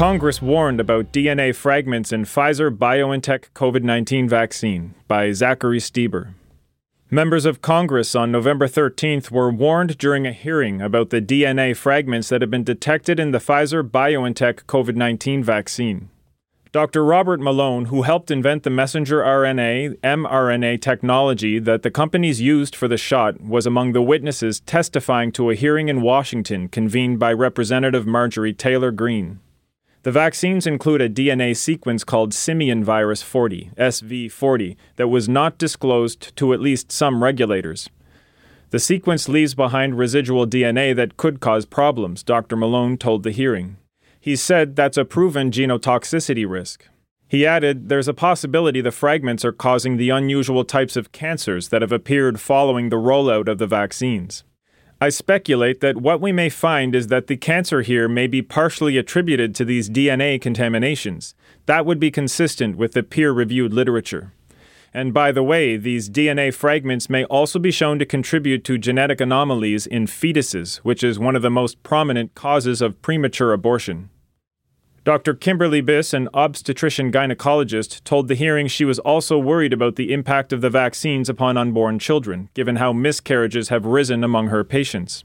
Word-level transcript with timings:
Congress 0.00 0.40
warned 0.40 0.80
about 0.80 1.12
DNA 1.12 1.54
fragments 1.54 2.10
in 2.10 2.24
Pfizer 2.24 2.74
BioNTech 2.74 3.50
COVID 3.54 3.82
19 3.82 4.30
vaccine 4.30 4.94
by 5.06 5.30
Zachary 5.32 5.78
Stieber. 5.78 6.32
Members 7.10 7.44
of 7.44 7.60
Congress 7.60 8.14
on 8.14 8.32
November 8.32 8.66
13th 8.66 9.30
were 9.30 9.50
warned 9.50 9.98
during 9.98 10.26
a 10.26 10.32
hearing 10.32 10.80
about 10.80 11.10
the 11.10 11.20
DNA 11.20 11.76
fragments 11.76 12.30
that 12.30 12.40
have 12.40 12.50
been 12.50 12.64
detected 12.64 13.20
in 13.20 13.32
the 13.32 13.38
Pfizer 13.40 13.82
BioNTech 13.82 14.64
COVID 14.64 14.96
19 14.96 15.44
vaccine. 15.44 16.08
Dr. 16.72 17.04
Robert 17.04 17.38
Malone, 17.38 17.84
who 17.84 18.00
helped 18.00 18.30
invent 18.30 18.62
the 18.62 18.70
messenger 18.70 19.18
RNA 19.18 19.98
mRNA 19.98 20.80
technology 20.80 21.58
that 21.58 21.82
the 21.82 21.90
companies 21.90 22.40
used 22.40 22.74
for 22.74 22.88
the 22.88 22.96
shot, 22.96 23.42
was 23.42 23.66
among 23.66 23.92
the 23.92 24.00
witnesses 24.00 24.60
testifying 24.60 25.30
to 25.32 25.50
a 25.50 25.54
hearing 25.54 25.90
in 25.90 26.00
Washington 26.00 26.68
convened 26.68 27.18
by 27.18 27.34
Representative 27.34 28.06
Marjorie 28.06 28.54
Taylor 28.54 28.92
Greene. 28.92 29.40
The 30.02 30.12
vaccines 30.12 30.66
include 30.66 31.02
a 31.02 31.10
DNA 31.10 31.54
sequence 31.54 32.04
called 32.04 32.32
simian 32.32 32.82
virus 32.82 33.22
40, 33.22 33.72
SV40, 33.76 34.76
that 34.96 35.08
was 35.08 35.28
not 35.28 35.58
disclosed 35.58 36.34
to 36.36 36.54
at 36.54 36.60
least 36.60 36.90
some 36.90 37.22
regulators. 37.22 37.90
The 38.70 38.78
sequence 38.78 39.28
leaves 39.28 39.54
behind 39.54 39.98
residual 39.98 40.46
DNA 40.46 40.96
that 40.96 41.18
could 41.18 41.40
cause 41.40 41.66
problems, 41.66 42.22
Dr. 42.22 42.56
Malone 42.56 42.96
told 42.96 43.24
the 43.24 43.30
hearing. 43.30 43.76
He 44.18 44.36
said 44.36 44.74
that's 44.74 44.96
a 44.96 45.04
proven 45.04 45.50
genotoxicity 45.50 46.48
risk. 46.48 46.88
He 47.28 47.44
added 47.46 47.90
there's 47.90 48.08
a 48.08 48.14
possibility 48.14 48.80
the 48.80 48.90
fragments 48.90 49.44
are 49.44 49.52
causing 49.52 49.98
the 49.98 50.10
unusual 50.10 50.64
types 50.64 50.96
of 50.96 51.12
cancers 51.12 51.68
that 51.68 51.82
have 51.82 51.92
appeared 51.92 52.40
following 52.40 52.88
the 52.88 52.96
rollout 52.96 53.48
of 53.48 53.58
the 53.58 53.66
vaccines. 53.66 54.44
I 55.02 55.08
speculate 55.08 55.80
that 55.80 55.96
what 55.96 56.20
we 56.20 56.30
may 56.30 56.50
find 56.50 56.94
is 56.94 57.06
that 57.06 57.26
the 57.26 57.38
cancer 57.38 57.80
here 57.80 58.06
may 58.06 58.26
be 58.26 58.42
partially 58.42 58.98
attributed 58.98 59.54
to 59.54 59.64
these 59.64 59.88
DNA 59.88 60.38
contaminations. 60.38 61.34
That 61.64 61.86
would 61.86 61.98
be 61.98 62.10
consistent 62.10 62.76
with 62.76 62.92
the 62.92 63.02
peer 63.02 63.32
reviewed 63.32 63.72
literature. 63.72 64.34
And 64.92 65.14
by 65.14 65.32
the 65.32 65.42
way, 65.42 65.78
these 65.78 66.10
DNA 66.10 66.52
fragments 66.52 67.08
may 67.08 67.24
also 67.24 67.58
be 67.58 67.70
shown 67.70 67.98
to 67.98 68.04
contribute 68.04 68.62
to 68.64 68.76
genetic 68.76 69.22
anomalies 69.22 69.86
in 69.86 70.04
fetuses, 70.06 70.76
which 70.78 71.02
is 71.02 71.18
one 71.18 71.34
of 71.34 71.40
the 71.40 71.48
most 71.48 71.82
prominent 71.82 72.34
causes 72.34 72.82
of 72.82 73.00
premature 73.00 73.54
abortion. 73.54 74.09
Dr. 75.10 75.34
Kimberly 75.34 75.82
Biss, 75.82 76.14
an 76.14 76.28
obstetrician 76.32 77.10
gynecologist, 77.10 78.04
told 78.04 78.28
the 78.28 78.36
hearing 78.36 78.68
she 78.68 78.84
was 78.84 79.00
also 79.00 79.40
worried 79.40 79.72
about 79.72 79.96
the 79.96 80.12
impact 80.12 80.52
of 80.52 80.60
the 80.60 80.70
vaccines 80.70 81.28
upon 81.28 81.56
unborn 81.56 81.98
children, 81.98 82.48
given 82.54 82.76
how 82.76 82.92
miscarriages 82.92 83.70
have 83.70 83.84
risen 83.84 84.22
among 84.22 84.50
her 84.50 84.62
patients. 84.62 85.24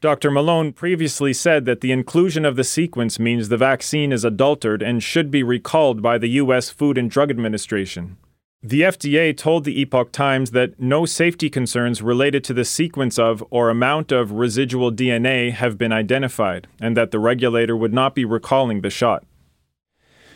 Dr. 0.00 0.30
Malone 0.30 0.72
previously 0.72 1.34
said 1.34 1.66
that 1.66 1.82
the 1.82 1.92
inclusion 1.92 2.46
of 2.46 2.56
the 2.56 2.64
sequence 2.64 3.18
means 3.18 3.50
the 3.50 3.58
vaccine 3.58 4.12
is 4.12 4.24
adulterated 4.24 4.88
and 4.88 5.02
should 5.02 5.30
be 5.30 5.42
recalled 5.42 6.00
by 6.00 6.16
the 6.16 6.30
U.S. 6.40 6.70
Food 6.70 6.96
and 6.96 7.10
Drug 7.10 7.28
Administration. 7.28 8.16
The 8.68 8.80
FDA 8.80 9.36
told 9.36 9.62
the 9.62 9.80
Epoch 9.80 10.10
Times 10.10 10.50
that 10.50 10.80
no 10.80 11.06
safety 11.06 11.48
concerns 11.48 12.02
related 12.02 12.42
to 12.42 12.52
the 12.52 12.64
sequence 12.64 13.16
of 13.16 13.44
or 13.48 13.70
amount 13.70 14.10
of 14.10 14.32
residual 14.32 14.90
DNA 14.90 15.52
have 15.52 15.78
been 15.78 15.92
identified, 15.92 16.66
and 16.80 16.96
that 16.96 17.12
the 17.12 17.20
regulator 17.20 17.76
would 17.76 17.94
not 17.94 18.16
be 18.16 18.24
recalling 18.24 18.80
the 18.80 18.90
shot. 18.90 19.22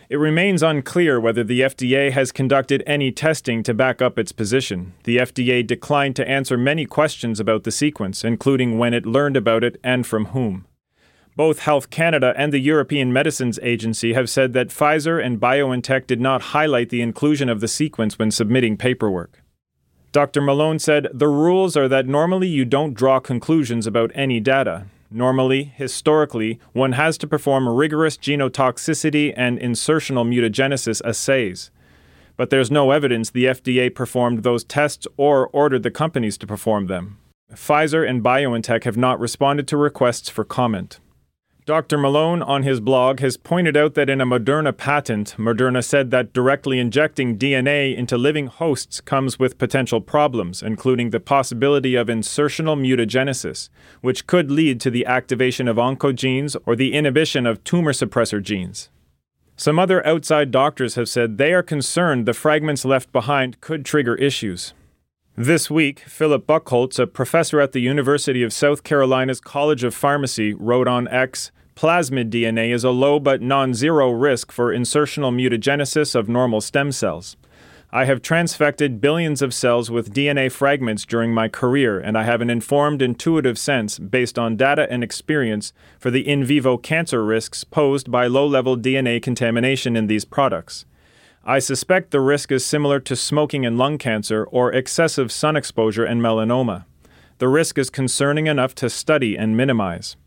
It 0.09 0.15
remains 0.15 0.63
unclear 0.63 1.19
whether 1.19 1.43
the 1.43 1.63
FDA 1.63 2.13
has 2.13 2.31
conducted 2.31 2.85
any 2.87 3.11
testing 3.11 3.65
to 3.65 3.75
back 3.75 4.01
up 4.01 4.17
its 4.17 4.31
position. 4.31 4.93
The 5.03 5.17
FDA 5.17 5.67
declined 5.67 6.15
to 6.15 6.29
answer 6.29 6.57
many 6.57 6.87
questions 6.87 7.41
about 7.41 7.65
the 7.65 7.73
sequence, 7.73 8.23
including 8.23 8.79
when 8.79 8.95
it 8.95 9.07
learned 9.07 9.37
about 9.37 9.65
it 9.65 9.81
and 9.83 10.07
from 10.07 10.27
whom. 10.27 10.67
Both 11.41 11.61
Health 11.61 11.89
Canada 11.89 12.35
and 12.37 12.53
the 12.53 12.59
European 12.59 13.15
Medicines 13.15 13.59
Agency 13.63 14.13
have 14.13 14.29
said 14.29 14.53
that 14.53 14.69
Pfizer 14.69 15.25
and 15.25 15.41
BioNTech 15.41 16.07
did 16.07 16.21
not 16.21 16.53
highlight 16.53 16.91
the 16.91 17.01
inclusion 17.01 17.49
of 17.49 17.61
the 17.61 17.67
sequence 17.67 18.19
when 18.19 18.31
submitting 18.31 18.77
paperwork. 18.77 19.43
Dr. 20.13 20.43
Malone 20.43 20.79
said 20.79 21.09
the 21.15 21.29
rules 21.29 21.79
are 21.79 21.89
that 21.89 22.07
normally 22.07 22.47
you 22.47 22.67
don't 22.67 22.93
draw 22.93 23.21
conclusions 23.21 23.87
about 23.87 24.13
any 24.15 24.39
data. 24.39 24.85
Normally, 25.11 25.73
historically, 25.77 26.61
one 26.75 26.93
has 26.93 27.17
to 27.17 27.27
perform 27.27 27.67
rigorous 27.67 28.19
genotoxicity 28.19 29.33
and 29.35 29.59
insertional 29.59 30.29
mutagenesis 30.29 31.01
assays. 31.07 31.71
But 32.37 32.51
there's 32.51 32.71
no 32.71 32.91
evidence 32.91 33.31
the 33.31 33.47
FDA 33.47 33.95
performed 33.95 34.43
those 34.43 34.63
tests 34.63 35.07
or 35.17 35.49
ordered 35.55 35.85
the 35.85 35.91
companies 35.91 36.37
to 36.37 36.47
perform 36.47 36.89
them. 36.89 37.17
Pfizer 37.51 38.07
and 38.07 38.23
BioNTech 38.23 38.85
have 38.85 38.99
not 38.99 39.19
responded 39.19 39.67
to 39.69 39.79
requests 39.79 40.29
for 40.29 40.45
comment. 40.45 41.01
Dr. 41.71 41.99
Malone 41.99 42.43
on 42.43 42.65
his 42.65 42.81
blog 42.81 43.21
has 43.21 43.37
pointed 43.37 43.77
out 43.77 43.95
that 43.95 44.11
in 44.11 44.21
a 44.21 44.27
Moderna 44.27 44.77
patent, 44.77 45.37
Moderna 45.39 45.85
said 45.85 46.11
that 46.11 46.33
directly 46.33 46.81
injecting 46.81 47.39
DNA 47.39 47.97
into 47.97 48.19
living 48.19 48.49
hosts 48.49 49.01
comes 49.01 49.39
with 49.39 49.57
potential 49.57 50.01
problems, 50.01 50.65
including 50.65 51.11
the 51.11 51.21
possibility 51.21 51.95
of 51.95 52.09
insertional 52.09 52.77
mutagenesis, 52.77 53.69
which 54.01 54.27
could 54.27 54.51
lead 54.51 54.81
to 54.81 54.91
the 54.91 55.07
activation 55.07 55.69
of 55.69 55.77
oncogenes 55.77 56.57
or 56.67 56.75
the 56.75 56.93
inhibition 56.93 57.47
of 57.47 57.63
tumor 57.63 57.93
suppressor 57.93 58.43
genes. 58.43 58.91
Some 59.55 59.79
other 59.79 60.05
outside 60.05 60.51
doctors 60.51 60.97
have 60.97 61.09
said 61.09 61.39
they 61.39 61.53
are 61.53 61.63
concerned 61.63 62.27
the 62.27 62.35
fragments 62.35 62.85
left 62.85 63.13
behind 63.13 63.61
could 63.61 63.85
trigger 63.85 64.17
issues. 64.17 64.75
This 65.37 65.71
week, 65.71 66.01
Philip 66.01 66.49
Buckhaults, 66.49 66.99
a 66.99 67.07
professor 67.07 67.61
at 67.61 67.71
the 67.71 67.81
University 67.81 68.43
of 68.43 68.53
South 68.53 68.83
Carolina's 68.83 69.41
College 69.41 69.85
of 69.85 69.95
Pharmacy, 69.95 70.53
wrote 70.53 70.89
on 70.89 71.07
X 71.07 71.53
Plasmid 71.81 72.29
DNA 72.29 72.75
is 72.75 72.85
a 72.85 72.91
low 72.91 73.19
but 73.19 73.41
non 73.41 73.73
zero 73.73 74.11
risk 74.11 74.53
for 74.53 74.71
insertional 74.71 75.33
mutagenesis 75.33 76.15
of 76.15 76.29
normal 76.29 76.61
stem 76.61 76.93
cells. 76.93 77.39
I 77.91 78.05
have 78.05 78.21
transfected 78.21 79.01
billions 79.01 79.41
of 79.41 79.55
cells 79.55 79.91
with 79.91 80.13
DNA 80.13 80.53
fragments 80.53 81.07
during 81.07 81.33
my 81.33 81.49
career, 81.49 81.99
and 81.99 82.19
I 82.19 82.25
have 82.25 82.43
an 82.43 82.51
informed, 82.51 83.01
intuitive 83.01 83.59
sense, 83.59 83.99
based 83.99 84.39
on 84.39 84.59
data 84.59 84.89
and 84.91 85.03
experience, 85.03 85.73
for 85.99 86.11
the 86.11 86.29
in 86.29 86.45
vivo 86.45 86.77
cancer 86.77 87.25
risks 87.25 87.65
posed 87.65 88.11
by 88.11 88.27
low 88.27 88.47
level 88.47 88.77
DNA 88.77 89.23
contamination 89.23 89.97
in 89.97 90.07
these 90.07 90.27
products. 90.27 90.85
I 91.47 91.61
suspect 91.61 92.11
the 92.11 92.21
risk 92.21 92.53
is 92.53 92.63
similar 92.63 93.01
to 93.01 93.17
smoking 93.17 93.65
and 93.65 93.79
lung 93.79 93.97
cancer 93.97 94.45
or 94.45 94.71
excessive 94.71 95.33
sun 95.33 95.57
exposure 95.57 96.05
and 96.05 96.21
melanoma. 96.21 96.85
The 97.39 97.49
risk 97.49 97.79
is 97.79 97.89
concerning 97.89 98.49
enough 98.49 98.75
to 98.75 98.91
study 98.91 99.35
and 99.35 99.57
minimize. 99.57 100.19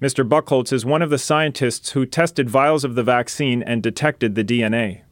Mr. 0.00 0.26
Buckhaults 0.26 0.72
is 0.72 0.86
one 0.86 1.02
of 1.02 1.10
the 1.10 1.18
scientists 1.18 1.90
who 1.90 2.06
tested 2.06 2.48
vials 2.48 2.84
of 2.84 2.94
the 2.94 3.02
vaccine 3.02 3.62
and 3.62 3.82
detected 3.82 4.34
the 4.34 4.44
DNA. 4.44 5.02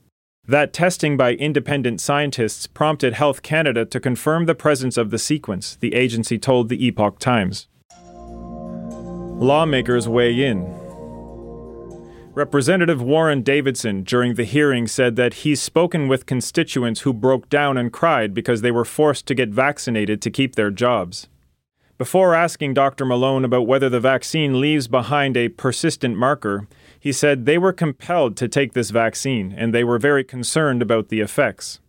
That 0.47 0.72
testing 0.72 1.19
by 1.19 1.34
independent 1.34 2.00
scientists 2.00 2.66
prompted 2.66 3.12
Health 3.12 3.43
Canada 3.43 3.84
to 3.84 4.00
confirm 4.00 4.47
the 4.47 4.54
presence 4.54 4.97
of 4.97 5.10
the 5.10 5.19
sequence, 5.19 5.76
the 5.76 5.94
agency 5.94 6.38
told 6.38 6.71
the 6.71 6.87
Epoch 6.87 7.19
Times. 7.19 7.69
Lawmakers 9.38 10.09
weigh 10.09 10.43
in. 10.43 10.75
Representative 12.32 13.03
Warren 13.03 13.43
Davidson, 13.43 14.05
during 14.05 14.34
the 14.37 14.44
hearing, 14.44 14.87
said 14.87 15.17
that 15.17 15.34
he's 15.34 15.61
spoken 15.61 16.08
with 16.08 16.25
constituents 16.25 17.02
who 17.02 17.12
broke 17.12 17.50
down 17.50 17.76
and 17.76 17.93
cried 17.93 18.32
because 18.32 18.62
they 18.62 18.70
were 18.70 18.87
forced 18.87 19.26
to 19.26 19.34
get 19.34 19.50
vaccinated 19.50 20.23
to 20.23 20.31
keep 20.31 20.55
their 20.55 20.70
jobs. 20.70 21.29
Before 21.99 22.33
asking 22.33 22.75
Dr. 22.75 23.05
Malone 23.05 23.45
about 23.45 23.67
whether 23.67 23.89
the 23.89 23.99
vaccine 23.99 24.61
leaves 24.61 24.87
behind 24.87 25.37
a 25.37 25.49
persistent 25.49 26.17
marker, 26.17 26.69
he 27.00 27.11
said 27.11 27.45
they 27.45 27.59
were 27.59 27.73
compelled 27.73 28.37
to 28.37 28.47
take 28.47 28.73
this 28.73 28.91
vaccine 28.91 29.53
and 29.53 29.75
they 29.75 29.83
were 29.83 29.99
very 29.99 30.23
concerned 30.23 30.81
about 30.81 31.09
the 31.09 31.19
effects. 31.19 31.81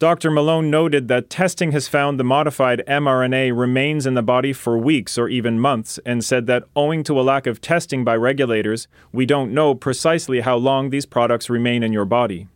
Dr. 0.00 0.32
Malone 0.32 0.68
noted 0.68 1.06
that 1.06 1.30
testing 1.30 1.70
has 1.70 1.86
found 1.86 2.18
the 2.18 2.24
modified 2.24 2.82
mRNA 2.88 3.56
remains 3.56 4.04
in 4.04 4.14
the 4.14 4.22
body 4.22 4.52
for 4.52 4.76
weeks 4.76 5.16
or 5.16 5.28
even 5.28 5.60
months 5.60 6.00
and 6.04 6.24
said 6.24 6.48
that 6.48 6.64
owing 6.74 7.04
to 7.04 7.18
a 7.18 7.22
lack 7.22 7.46
of 7.46 7.60
testing 7.60 8.02
by 8.02 8.16
regulators, 8.16 8.88
we 9.12 9.24
don't 9.24 9.54
know 9.54 9.76
precisely 9.76 10.40
how 10.40 10.56
long 10.56 10.90
these 10.90 11.06
products 11.06 11.48
remain 11.48 11.84
in 11.84 11.92
your 11.92 12.04
body. 12.04 12.48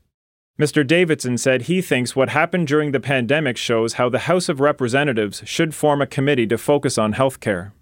Mr. 0.61 0.87
Davidson 0.87 1.39
said 1.39 1.63
he 1.63 1.81
thinks 1.81 2.15
what 2.15 2.29
happened 2.29 2.67
during 2.67 2.93
the 2.93 3.01
pandemic 3.01 3.57
shows 3.57 3.95
how 3.95 4.11
the 4.11 4.27
House 4.29 4.47
of 4.47 4.61
Representatives 4.61 5.43
should 5.47 5.75
form 5.75 6.03
a 6.03 6.07
committee 6.07 6.47
to 6.47 6.59
focus 6.59 6.99
on 6.99 7.15
health 7.15 7.41
care. 7.41 7.73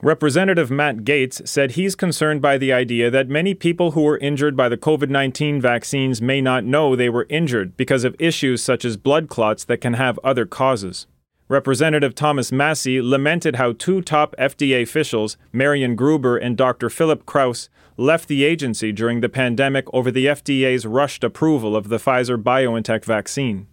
Representative 0.00 0.70
Matt 0.70 1.04
Gaetz 1.04 1.46
said 1.46 1.72
he's 1.72 1.94
concerned 1.94 2.40
by 2.40 2.56
the 2.56 2.72
idea 2.72 3.10
that 3.10 3.28
many 3.28 3.52
people 3.52 3.90
who 3.90 4.00
were 4.00 4.16
injured 4.16 4.56
by 4.56 4.70
the 4.70 4.78
COVID 4.78 5.10
19 5.10 5.60
vaccines 5.60 6.22
may 6.22 6.40
not 6.40 6.64
know 6.64 6.96
they 6.96 7.10
were 7.10 7.26
injured 7.28 7.76
because 7.76 8.04
of 8.04 8.16
issues 8.18 8.62
such 8.62 8.86
as 8.86 8.96
blood 8.96 9.28
clots 9.28 9.62
that 9.66 9.82
can 9.82 9.92
have 9.92 10.18
other 10.24 10.46
causes. 10.46 11.06
Representative 11.48 12.14
Thomas 12.14 12.52
Massie 12.52 13.00
lamented 13.00 13.56
how 13.56 13.72
two 13.72 14.02
top 14.02 14.36
FDA 14.38 14.82
officials, 14.82 15.38
Marion 15.50 15.96
Gruber 15.96 16.36
and 16.36 16.58
Dr. 16.58 16.90
Philip 16.90 17.24
Krause, 17.24 17.70
left 17.96 18.28
the 18.28 18.44
agency 18.44 18.92
during 18.92 19.22
the 19.22 19.30
pandemic 19.30 19.86
over 19.94 20.10
the 20.10 20.26
FDA's 20.26 20.86
rushed 20.86 21.24
approval 21.24 21.74
of 21.74 21.88
the 21.88 21.96
Pfizer 21.96 22.36
BioNTech 22.36 23.02
vaccine. 23.02 23.66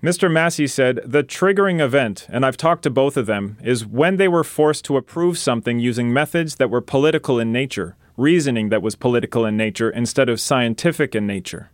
Mr. 0.00 0.30
Massie 0.30 0.68
said 0.68 1.00
the 1.04 1.24
triggering 1.24 1.80
event, 1.80 2.28
and 2.30 2.46
I've 2.46 2.56
talked 2.56 2.84
to 2.84 2.90
both 2.90 3.16
of 3.16 3.26
them, 3.26 3.58
is 3.64 3.84
when 3.84 4.16
they 4.16 4.28
were 4.28 4.44
forced 4.44 4.84
to 4.84 4.96
approve 4.96 5.36
something 5.36 5.80
using 5.80 6.12
methods 6.12 6.54
that 6.56 6.70
were 6.70 6.80
political 6.80 7.40
in 7.40 7.50
nature, 7.50 7.96
reasoning 8.16 8.68
that 8.68 8.80
was 8.80 8.94
political 8.94 9.44
in 9.44 9.56
nature 9.56 9.90
instead 9.90 10.28
of 10.28 10.40
scientific 10.40 11.16
in 11.16 11.26
nature. 11.26 11.72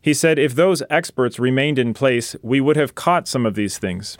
He 0.00 0.14
said 0.14 0.38
if 0.38 0.54
those 0.54 0.84
experts 0.88 1.40
remained 1.40 1.80
in 1.80 1.92
place, 1.92 2.36
we 2.40 2.60
would 2.60 2.76
have 2.76 2.94
caught 2.94 3.26
some 3.26 3.44
of 3.44 3.56
these 3.56 3.78
things. 3.78 4.16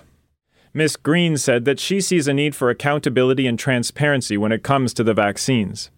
Ms. 0.76 0.96
Greene 0.96 1.38
said 1.38 1.64
that 1.64 1.80
she 1.80 2.02
sees 2.02 2.28
a 2.28 2.34
need 2.34 2.54
for 2.54 2.68
accountability 2.68 3.46
and 3.46 3.58
transparency 3.58 4.36
when 4.36 4.52
it 4.52 4.62
comes 4.62 4.92
to 4.92 5.02
the 5.02 5.14
vaccines. 5.14 5.90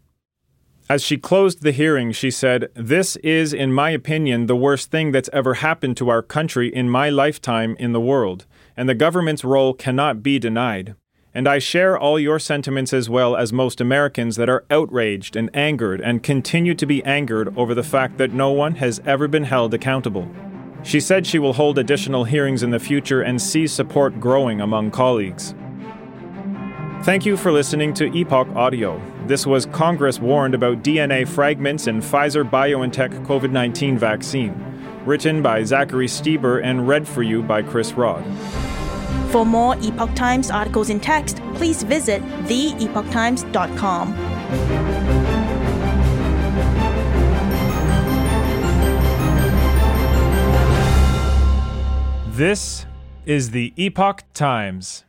As 0.88 1.02
she 1.02 1.16
closed 1.16 1.62
the 1.62 1.72
hearing, 1.72 2.12
she 2.12 2.30
said, 2.30 2.69
This 2.75 3.16
is, 3.16 3.52
in 3.52 3.72
my 3.72 3.90
opinion, 3.90 4.46
the 4.46 4.54
worst 4.54 4.92
thing 4.92 5.10
that's 5.10 5.28
ever 5.32 5.54
happened 5.54 5.96
to 5.96 6.10
our 6.10 6.22
country 6.22 6.72
in 6.72 6.88
my 6.88 7.10
lifetime 7.10 7.75
in 7.80 7.92
the 7.92 8.00
world, 8.00 8.46
and 8.76 8.88
the 8.88 8.94
government's 8.94 9.42
role 9.42 9.75
cannot 9.75 10.22
be 10.22 10.38
denied. 10.38 10.94
And 11.34 11.48
I 11.48 11.58
share 11.58 11.98
all 11.98 12.20
your 12.20 12.38
sentiments 12.38 12.92
as 12.92 13.10
well 13.10 13.34
as 13.34 13.52
most 13.52 13.80
Americans 13.80 14.36
that 14.36 14.48
are 14.48 14.64
outraged 14.70 15.34
and 15.34 15.50
angered 15.56 16.00
and 16.00 16.22
continue 16.22 16.76
to 16.76 16.86
be 16.86 17.04
angered 17.04 17.52
over 17.58 17.75
the 17.75 17.82
fact 17.82 18.16
that 18.19 18.32
no 18.32 18.52
one 18.52 18.76
has 18.76 19.00
ever 19.04 19.26
been 19.26 19.44
held 19.44 19.75
accountable. 19.75 20.28
She 20.82 21.00
said 21.00 21.26
she 21.26 21.38
will 21.38 21.52
hold 21.52 21.78
additional 21.78 22.25
hearings 22.25 22.62
in 22.62 22.70
the 22.70 22.78
future 22.78 23.22
and 23.22 23.40
sees 23.40 23.72
support 23.72 24.20
growing 24.20 24.60
among 24.60 24.90
colleagues. 24.90 25.54
Thank 27.02 27.25
you 27.25 27.36
for 27.36 27.52
listening 27.52 27.94
to 27.94 28.14
Epoch 28.16 28.48
Audio. 28.56 29.00
This 29.26 29.46
was 29.46 29.66
Congress 29.66 30.19
warned 30.19 30.54
about 30.54 30.82
DNA 30.82 31.26
fragments 31.26 31.86
in 31.86 32.00
Pfizer 32.00 32.48
BioNTech 32.48 33.25
COVID 33.25 33.50
19 33.50 33.98
vaccine. 33.98 34.64
Written 35.04 35.42
by 35.42 35.64
Zachary 35.64 36.06
Stieber 36.06 36.62
and 36.62 36.88
read 36.88 37.08
for 37.08 37.22
you 37.22 37.42
by 37.42 37.62
Chris 37.62 37.92
Rod. 37.92 38.25
For 39.30 39.46
more 39.46 39.76
Epoch 39.80 40.14
Times 40.14 40.50
articles 40.50 40.90
in 40.90 41.00
text, 41.00 41.40
please 41.54 41.82
visit 41.82 42.22
theepochtimes.com. 42.46 45.38
This 52.38 52.87
is 53.26 53.50
the 53.50 53.73
Epoch 53.76 54.23
Times. 54.32 55.02